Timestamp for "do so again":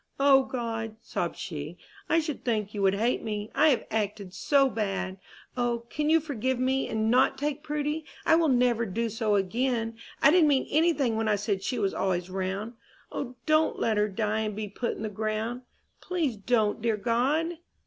8.91-9.99